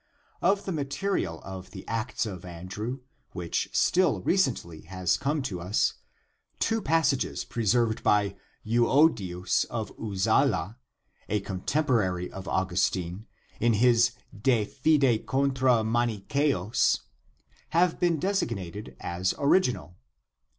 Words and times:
Of 0.41 0.65
the 0.65 0.71
material 0.71 1.41
of 1.43 1.69
the 1.69 1.87
Acts 1.87 2.25
of 2.25 2.43
Andrew, 2.43 3.01
which 3.33 3.69
still 3.71 4.19
recently 4.21 4.81
has 4.85 5.15
come 5.15 5.43
to 5.43 5.59
us, 5.61 5.93
two 6.57 6.81
passages 6.81 7.45
preserved 7.45 8.01
by 8.01 8.35
Euodius 8.65 9.63
of 9.65 9.95
Uzala, 9.99 10.77
a 11.29 11.39
cotemporary 11.41 12.31
of 12.31 12.47
Augustine, 12.47 13.27
in 13.59 13.73
his 13.73 14.13
De 14.35 14.65
fide 14.65 15.27
contra 15.27 15.83
Manichceos, 15.83 16.73
c. 16.73 16.99
p. 16.99 16.99
XXXVIII, 16.99 16.99
have 17.69 17.99
been 17.99 18.17
designated 18.19 18.97
as 18.99 19.35
original. 19.37 19.97